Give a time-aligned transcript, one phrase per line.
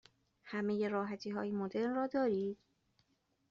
[0.43, 2.57] همه راحتی های مدرن را دارید؟